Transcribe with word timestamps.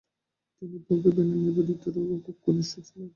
তিনি 0.55 0.77
ভগিনী 0.85 1.35
নিবেদিতারও 1.43 2.15
খুব 2.25 2.35
ঘনিষ্ঠ 2.45 2.73
ছিলেন। 2.87 3.09